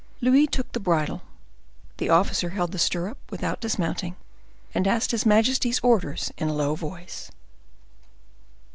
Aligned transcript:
Louis 0.19 0.47
took 0.47 0.71
the 0.71 0.79
bridle: 0.79 1.21
the 1.97 2.09
officer 2.09 2.49
held 2.49 2.71
the 2.71 2.79
stirrup 2.79 3.19
without 3.29 3.61
dismounting, 3.61 4.15
and 4.73 4.87
asked 4.87 5.11
his 5.11 5.27
majesty's 5.27 5.79
orders 5.83 6.31
in 6.39 6.49
a 6.49 6.53
low 6.55 6.73
voice. 6.73 7.29